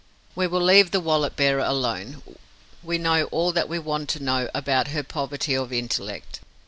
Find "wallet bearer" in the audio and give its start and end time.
0.99-1.61